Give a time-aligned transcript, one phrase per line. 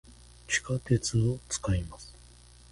[0.47, 2.15] 地下鉄を、使います。